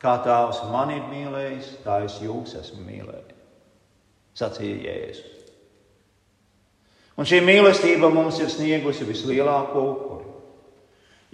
Kā 0.05 0.19
tēvs 0.21 0.61
man 0.69 0.91
ir 0.93 1.07
mīlējis, 1.09 1.71
tā 1.81 2.03
es 2.05 2.19
jūs 2.21 2.59
esmu 2.61 2.83
mīlējis, 2.85 3.39
sacīja 4.37 4.83
Jēzus. 4.85 5.31
Un 7.17 7.29
šī 7.31 7.41
mīlestība 7.47 8.11
mums 8.13 8.41
ir 8.43 8.51
sniegusi 8.53 9.07
vislielāko 9.09 9.85
upuri. 9.95 10.31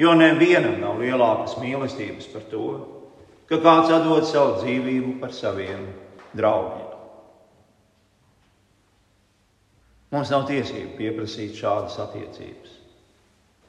Jo 0.00 0.14
nevienam 0.16 0.78
nav 0.80 1.00
lielākas 1.00 1.56
mīlestības 1.60 2.28
par 2.30 2.46
to, 2.52 2.68
ka 3.50 3.58
kāds 3.64 3.90
atdod 3.92 4.28
savu 4.28 4.60
dzīvību 4.60 5.18
par 5.20 5.34
saviem 5.34 5.88
draugiem. 6.36 6.86
Mums 10.14 10.30
nav 10.30 10.46
tiesību 10.46 10.94
pieprasīt 10.98 11.58
šādas 11.58 11.98
attiecības, 12.02 12.72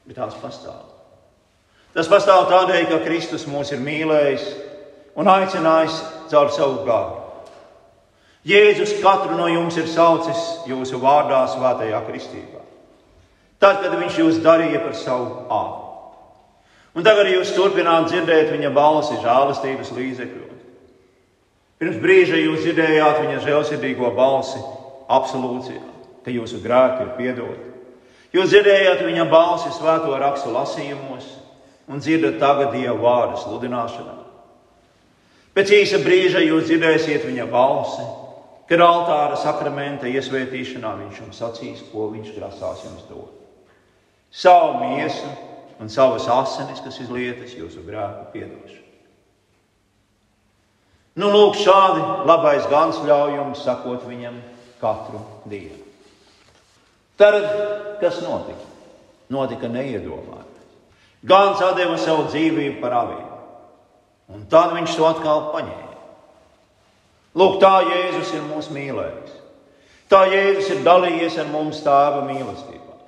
bet 0.06 0.18
tās 0.18 0.38
pastāv. 0.42 0.90
Tas 1.92 2.08
pastāv 2.10 2.46
tādēļ, 2.50 2.86
ka 2.90 3.02
Kristus 3.04 3.44
mūs 3.50 3.74
ir 3.74 3.82
mīlējis 3.82 4.46
un 5.16 5.28
aicinājis 5.28 5.98
caur 6.30 6.50
savu 6.54 6.82
gāru. 6.86 7.20
Jēzus 8.48 8.96
katru 9.02 9.36
no 9.38 9.46
jums 9.46 9.76
ir 9.78 9.86
saucis 9.86 10.40
jūsu 10.66 10.98
vārdā, 11.02 11.44
svētajā 11.52 12.00
kristībā. 12.08 12.62
Tad, 13.62 13.78
kad 13.84 13.94
viņš 13.94 14.18
jūs 14.18 14.40
darīja 14.42 14.80
par 14.82 14.96
savu 14.98 15.44
ātrumu. 15.46 15.90
Un 16.98 17.06
tagad 17.06 17.30
jūs 17.30 17.54
turpināt 17.54 18.10
dzirdēt 18.10 18.50
viņa 18.52 18.72
balsi 18.74 19.20
žēlastības 19.22 19.94
līdzekļos. 19.94 20.58
Pirms 21.78 22.02
brīža 22.02 22.42
jūs 22.42 22.66
dzirdējāt 22.66 23.22
viņa 23.22 23.40
žēlsirdīgo 23.46 24.10
balsi 24.18 24.60
absolūcijā 25.08 25.92
ka 26.24 26.30
jūsu 26.30 26.62
grēki 26.62 27.06
ir 27.06 27.12
piedoti. 27.18 27.70
Jūs 28.32 28.52
dzirdējāt 28.52 29.04
viņa 29.04 29.26
balsi 29.30 29.72
svēto 29.74 30.14
rakstu 30.18 30.52
lasījumos 30.54 31.26
un 31.90 32.00
dzirdat 32.00 32.38
tagad 32.40 32.72
Dieva 32.76 32.96
vārdu 33.02 33.40
sludināšanā. 33.42 34.21
Pēc 35.52 35.72
īsa 35.76 36.00
brīža 36.00 36.40
jūs 36.46 36.64
dzirdēsiet 36.68 37.26
viņa 37.28 37.46
balsi, 37.52 38.04
kad 38.70 38.80
altāra 38.80 39.36
sakramenta 39.36 40.08
iesvētīšanā 40.08 40.92
viņš 41.02 41.18
jums 41.20 41.40
sacīs, 41.42 41.82
ko 41.92 42.08
viņš 42.14 42.30
grasās 42.38 42.86
jums 42.86 43.02
dot. 43.10 43.34
Savu 44.32 44.78
miesu 44.80 45.28
un 45.82 45.92
savas 45.92 46.24
asinis, 46.30 46.80
kas 46.80 47.02
izlietas 47.04 47.52
jūsu 47.58 47.84
grēku 47.84 48.30
piedošanu. 48.32 48.80
Nu, 51.20 51.28
lūk, 51.28 51.58
šādi 51.60 52.00
labais 52.24 52.64
gans 52.72 53.02
ļauj 53.04 53.34
jums 53.36 53.64
sakot 53.66 54.06
viņam 54.08 54.38
katru 54.80 55.20
dienu. 55.44 55.82
Tad 57.20 57.44
kas 58.00 58.22
notika? 58.24 58.70
Notika 59.32 59.68
neiedomājami. 59.68 60.48
Gans 61.28 61.60
deva 61.76 61.98
savu 62.00 62.24
dzīvību 62.32 62.80
par 62.80 62.96
avīm, 63.02 63.28
un 64.30 64.46
tad 64.50 64.76
viņš 64.76 64.96
to 64.98 65.08
atkal 65.08 65.48
paņēma. 65.54 65.92
Lūk, 67.38 67.58
tā 67.62 67.78
Jēzus 67.88 68.34
ir 68.36 68.44
mūsu 68.44 68.74
mīlējis. 68.76 69.38
Tā 70.12 70.26
Jēzus 70.28 70.68
ir 70.74 70.82
dalījies 70.84 71.38
ar 71.40 71.48
mums 71.48 71.80
tēva 71.80 72.20
mīlestībā. 72.28 72.98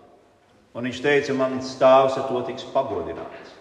Un 0.75 0.89
viņš 0.89 1.03
teica, 1.05 1.37
mans 1.37 1.75
tēvs 1.79 2.17
ar 2.19 2.25
to 2.31 2.41
tiks 2.49 2.65
pagodināts, 2.73 3.53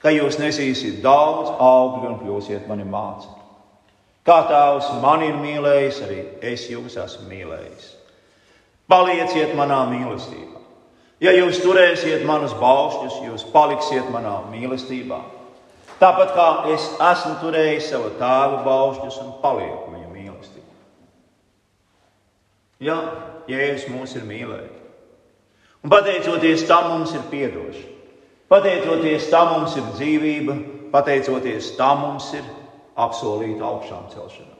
ka 0.00 0.12
jūs 0.14 0.38
nesīsiet 0.40 1.02
daudz 1.04 1.50
augļu 1.50 2.12
un 2.12 2.20
kļūsiet 2.22 2.70
mani 2.70 2.86
mācekļi. 2.88 3.42
Kā 4.26 4.40
tēvs 4.48 4.88
man 5.02 5.22
ir 5.26 5.36
mīlējis, 5.38 6.02
arī 6.06 6.20
es 6.54 6.68
jūs 6.70 6.96
esmu 7.02 7.28
mīlējis. 7.30 7.90
Palieciet 8.90 9.52
manā 9.58 9.82
mīlestībā. 9.90 10.62
Ja 11.22 11.32
jūs 11.34 11.58
turēsiet 11.64 12.22
manus 12.28 12.54
baušļus, 12.60 13.20
jūs 13.26 13.44
paliksiet 13.50 14.08
manā 14.14 14.38
mīlestībā. 14.52 15.18
Tāpat 16.00 16.32
kā 16.36 16.46
es 16.74 16.86
esmu 17.00 17.36
turējis 17.40 17.90
savu 17.92 18.10
tēvu 18.20 18.62
baušļus 18.66 19.20
un 19.22 19.30
palieku 19.40 19.94
viņa 19.94 20.10
mīlestībā. 20.12 20.74
Jā, 22.84 22.96
Jēzus 23.48 23.88
mūs 23.94 24.16
ir 24.18 24.26
mīlējis. 24.28 24.82
Un 25.86 25.92
pateicoties 25.92 26.66
tam 26.68 26.90
mums 26.92 27.14
ir 27.16 27.24
piedošana. 27.30 27.94
Pateicoties 28.50 29.30
tam 29.30 29.52
mums 29.54 29.74
ir 29.78 29.86
dzīvība, 29.96 30.54
pateicoties 30.92 31.72
tam 31.78 32.04
mums 32.04 32.28
ir 32.36 32.44
apsolīta 32.96 33.64
augšām 33.66 34.06
celšanās. 34.12 34.52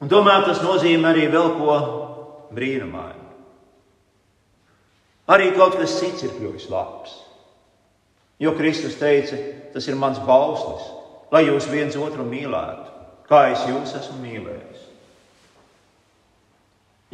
Un 0.00 0.08
tomēr 0.08 0.46
tas 0.48 0.62
nozīmē 0.64 1.12
arī 1.12 1.26
vēl 1.30 1.50
ko 1.58 1.74
brīnumainu. 2.56 3.26
Arī 5.30 5.50
kaut 5.54 5.76
kas 5.78 5.98
cits 6.00 6.24
ir 6.26 6.32
kļuvis 6.38 6.70
labs. 6.72 7.18
Jo 8.40 8.54
Kristus 8.56 8.96
teica, 9.00 9.36
tas 9.74 9.86
ir 9.88 9.98
mans 10.00 10.20
bauslis, 10.24 10.86
lai 11.32 11.44
jūs 11.46 11.68
viens 11.70 11.96
otru 12.00 12.24
mīlētu, 12.26 12.86
kā 13.28 13.50
es 13.52 13.66
jūs 13.68 13.92
esmu 13.98 14.18
mīlējis. 14.22 14.86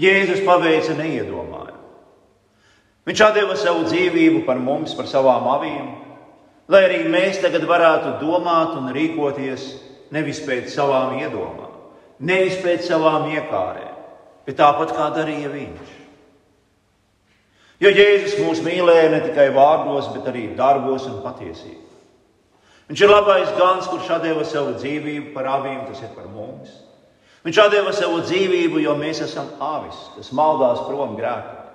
Jēzus 0.00 0.44
paveica 0.46 0.94
neiedomājumu. 0.98 1.82
Viņš 3.06 3.22
deva 3.34 3.54
savu 3.58 3.84
dzīvību 3.86 4.42
par 4.46 4.58
mums, 4.58 4.94
par 4.98 5.06
savām 5.10 5.46
avīm, 5.56 5.92
lai 6.68 6.82
arī 6.88 7.04
mēs 7.10 7.38
tagad 7.42 7.66
varētu 7.66 8.18
domāt 8.22 8.74
un 8.78 8.90
rīkoties 8.94 9.70
nevis 10.14 10.42
pēc 10.46 10.74
savām 10.74 11.18
iedomām 11.20 11.66
nevis 12.18 12.56
pēc 12.62 12.86
savām 12.88 13.28
iekārēm, 13.32 13.94
bet 14.46 14.58
tāpat 14.60 14.94
kā 14.96 15.10
darīja 15.16 15.50
viņš. 15.52 15.95
Jo 17.82 17.90
Jēzus 17.92 18.38
mūs 18.40 18.62
mīlēja 18.64 19.10
ne 19.12 19.20
tikai 19.26 19.50
vārdos, 19.52 20.08
bet 20.14 20.30
arī 20.30 20.46
darbos 20.56 21.04
un 21.10 21.20
patiesībā. 21.24 21.82
Viņš 22.86 23.02
ir 23.02 23.10
labais 23.10 23.50
gans, 23.58 23.88
kurš 23.90 24.12
deva 24.22 24.44
savu 24.46 24.76
dzīvību 24.78 25.32
par 25.34 25.48
avīm, 25.58 25.82
tas 25.88 26.00
ir 26.06 26.12
par 26.14 26.28
mums. 26.30 26.70
Viņš 27.44 27.58
deva 27.70 27.92
savu 27.94 28.22
dzīvību, 28.24 28.80
jo 28.82 28.94
mēs 28.98 29.20
esam 29.26 29.50
avis, 29.62 29.98
kas 30.16 30.32
maldās 30.34 30.84
prom 30.86 31.16
grēkā. 31.18 31.66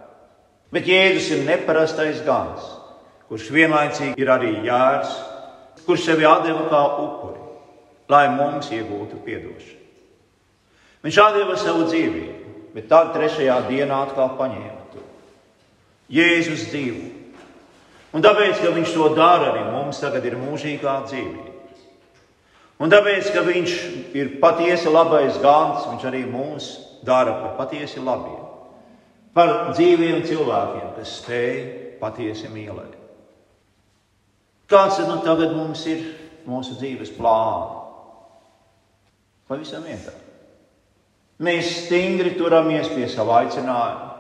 Bet 0.72 0.88
Jēzus 0.88 1.30
ir 1.36 1.46
neparastais 1.46 2.24
gans, 2.26 2.64
kurš 3.28 3.52
vienlaicīgi 3.52 4.20
ir 4.24 4.32
arī 4.32 4.56
jērs, 4.66 5.14
kurš 5.86 6.08
sevi 6.08 6.28
deva 6.48 6.66
kā 6.72 6.82
upuri, 7.04 7.40
lai 8.10 8.26
mums 8.32 8.72
iegūtu 8.72 9.20
atdošanu. 9.22 9.80
Viņš 11.02 11.18
atdeva 11.18 11.58
savu 11.58 11.88
dzīvību, 11.90 12.54
bet 12.76 12.88
tad 12.88 13.12
trešajā 13.16 13.58
dienā 13.68 14.04
atkal 14.06 14.36
paņēma. 14.40 14.81
Jēzus 16.12 16.68
dzīvo. 16.72 17.08
Un 18.12 18.24
tāpēc, 18.24 18.60
ka 18.60 18.74
viņš 18.76 18.94
to 18.96 19.08
dara, 19.16 19.54
arī 19.54 19.64
mums 19.72 20.02
tagad 20.04 20.26
ir 20.28 20.36
mūžīgā 20.40 20.98
dzīvība. 21.08 21.52
Un 22.82 22.92
tāpēc, 22.92 23.30
ka 23.32 23.44
viņš 23.46 23.76
ir 24.18 24.34
patiesi 24.42 24.92
labais 24.92 25.38
gans, 25.40 25.86
viņš 25.88 26.08
arī 26.10 26.24
mūs 26.28 26.72
dara 27.08 27.38
par 27.40 27.54
patiesi 27.60 28.02
labiem. 28.04 28.42
Par 29.38 29.72
dzīviem 29.72 30.26
cilvēkiem, 30.28 30.90
kas 30.98 31.14
spēj 31.22 31.62
patiesi 32.02 32.50
mīlēt. 32.52 32.98
Kāds 34.72 34.98
tad 35.00 35.08
nu 35.08 35.20
tagad 35.24 35.54
mums 35.56 35.86
ir 35.92 36.04
mūsu 36.48 36.76
dzīves 36.80 37.14
plāns? 37.16 37.80
Pavisam 39.52 39.84
vienkārši. 39.84 40.28
Mēs 41.42 41.72
stingri 41.86 42.36
turamies 42.38 42.88
pie 42.92 43.08
sava 43.12 43.42
aicinājuma. 43.42 44.11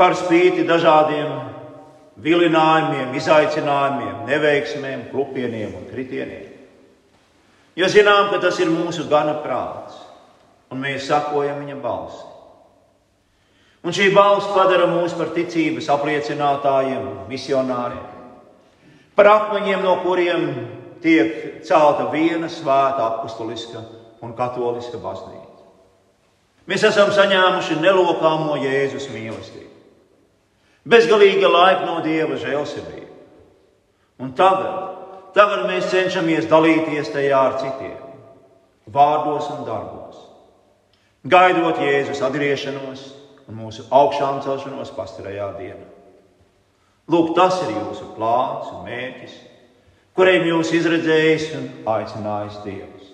Par 0.00 0.16
spīti 0.16 0.64
dažādiem 0.64 1.28
vilinājumiem, 2.24 3.12
izaicinājumiem, 3.20 4.24
neveiksmēm, 4.28 5.08
klupieniem 5.12 5.74
un 5.76 5.86
kritieniem. 5.90 6.48
Jo 7.76 7.88
zinām, 7.88 8.30
ka 8.32 8.40
tas 8.42 8.58
ir 8.60 8.72
mūsu 8.72 9.06
gana 9.08 9.38
prāts, 9.44 10.00
un 10.72 10.80
mēs 10.82 11.06
sakojam 11.08 11.60
viņa 11.62 11.78
balsi. 11.80 12.26
Un 13.80 13.94
šī 13.96 14.10
balss 14.12 14.50
padara 14.52 14.88
mūs 14.90 15.14
par 15.16 15.30
ticības 15.32 15.88
apliecinātājiem, 15.94 17.06
misionāriem, 17.30 18.02
par 19.16 19.30
akmeņiem, 19.30 19.80
no 19.84 19.94
kuriem 20.04 20.44
tiek 21.00 21.62
celta 21.64 22.10
viena 22.12 22.50
svēta 22.52 23.06
apustuliska 23.06 23.80
un 24.20 24.34
katoliska 24.36 25.00
baznīca. 25.00 25.64
Mēs 26.68 26.84
esam 26.90 27.08
saņēmuši 27.16 27.80
nelokāmo 27.80 28.58
Jēzus 28.60 29.08
mīlestību, 29.14 29.79
bezgalīga 30.88 31.50
laipno 31.50 32.00
Dieva 32.04 32.38
žēlsirdību. 32.40 33.08
Un 34.20 34.32
tagad, 34.36 34.96
tagad 35.36 35.64
mēs 35.68 35.88
cenšamies 35.92 36.48
dalīties 36.50 37.12
tajā 37.14 37.38
ar 37.40 37.56
citiem, 37.60 37.96
vārdos 38.92 39.48
un 39.54 39.62
darbos, 39.68 40.18
gaidot 41.24 41.80
Jēzus 41.80 42.20
atgriešanos 42.26 43.06
un 43.48 43.62
mūsu 43.62 43.86
augšām 43.90 44.42
celšanos 44.44 44.92
pastarajā 44.96 45.48
dienā. 45.58 45.88
Lūk, 47.10 47.32
tas 47.34 47.56
ir 47.64 47.72
jūsu 47.74 48.12
plāns 48.14 48.68
un 48.70 48.84
mērķis, 48.86 49.32
kuriem 50.14 50.44
jūs 50.46 50.74
izredzējis 50.78 51.48
un 51.58 51.64
aicinājis 51.90 52.60
Dievs. 52.66 53.08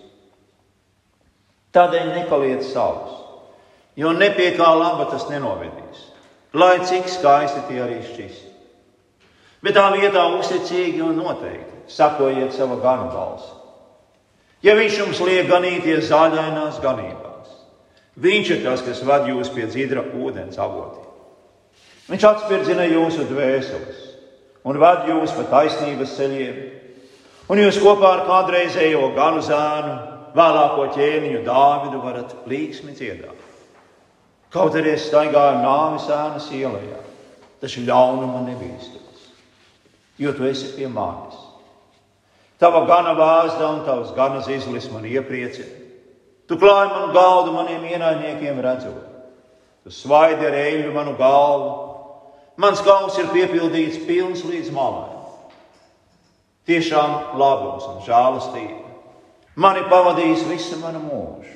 Tādēļ 1.76 2.10
nepaliec 2.12 2.66
savus, 2.66 3.14
jo 3.96 4.12
ne 4.16 4.28
pie 4.36 4.50
kā 4.56 4.68
laba 4.76 5.06
tas 5.12 5.26
nenovedīs, 5.30 6.02
lai 6.56 6.80
cik 6.88 7.08
skaisti 7.10 7.62
tie 7.68 7.80
arī 7.84 8.00
šķist. 8.04 8.44
Bet 9.64 9.76
tā 9.76 9.86
vietā 9.94 10.24
uzticīgi 10.38 11.02
un 11.04 11.18
noteikti 11.20 11.92
sakojiet 11.92 12.54
sava 12.54 12.78
gana 12.82 13.08
balsi. 13.12 13.52
Ja 14.64 14.74
viņš 14.78 14.98
jums 15.02 15.20
liek 15.22 15.50
ganīties 15.50 16.08
zāļainās 16.08 16.80
ganībās, 16.82 17.50
viņš 18.18 18.52
ir 18.54 18.62
tas, 18.64 18.82
kas 18.82 19.02
ved 19.06 19.28
jūs 19.30 19.52
pie 19.54 19.66
dzidra 19.68 20.02
ūdens 20.16 20.58
avotiem. 20.58 21.04
Viņš 22.06 22.24
atspirdzina 22.30 22.86
jūsu 22.88 23.26
dvēseles 23.28 24.02
un 24.66 24.78
ved 24.82 25.10
jūs 25.10 25.34
pa 25.36 25.44
taisnības 25.50 26.14
ceļiem, 26.18 26.60
un 27.52 27.62
jūs 27.62 27.78
kopā 27.82 28.12
ar 28.16 28.24
kādreizējo 28.26 29.12
ganu 29.14 29.42
zēnu 29.44 29.96
vēlāko 30.36 30.88
ķēniņu 30.96 31.42
Dāvidu 31.46 32.00
varat 32.02 32.34
līksmi 32.50 32.94
dziedāt. 32.96 33.44
Kaut 34.56 34.76
arī 34.78 34.94
es 34.96 35.08
staigāju 35.10 35.60
nāves 35.60 36.06
ēnas 36.08 36.46
ielā, 36.56 37.00
taču 37.60 37.82
ļaunuma 37.84 38.40
nebīstos, 38.46 39.26
jo 40.16 40.32
tu 40.32 40.46
esi 40.48 40.70
pie 40.76 40.88
manis. 40.88 41.42
Tava 42.56 42.86
gana 42.88 43.12
vāzda 43.18 43.68
un 43.68 43.82
tavs 43.84 44.14
gana 44.16 44.40
zīslis 44.46 44.88
man 44.94 45.04
iepriecina. 45.04 45.82
Tu 46.48 46.56
klāji 46.56 46.88
manu 46.94 47.12
galdu 47.12 47.52
maniem 47.52 47.84
ienaidniekiem 47.84 48.62
redzot. 48.64 49.02
Tu 49.84 49.92
svaidi 49.92 50.46
ar 50.46 50.56
eļļu 50.56 50.94
manu 50.94 51.12
galvu. 51.18 51.68
Mans 52.56 52.80
kauls 52.80 53.18
ir 53.20 53.28
piepildīts 53.34 54.00
pilns 54.08 54.40
līdz 54.46 54.72
malai. 54.72 55.12
Tiešām 56.66 57.36
labums 57.36 57.84
un 57.92 58.00
žēlastība 58.08 58.86
Mani 59.56 59.86
pavadīs 59.88 60.42
visu 60.44 60.76
manu 60.82 60.98
mūžu, 61.00 61.54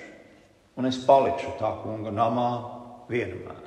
un 0.80 0.88
es 0.88 0.96
palikšu 1.04 1.50
tā 1.58 1.68
kunga 1.82 2.08
namā 2.08 2.46
vienmēr. 3.10 3.66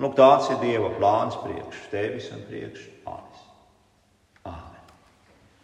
Nu, 0.00 0.08
tāds 0.16 0.48
ir 0.48 0.60
Dieva 0.62 0.88
plāns 0.96 1.36
priekš 1.42 1.82
tevis 1.92 2.30
un 2.32 2.46
priekš 2.46 2.86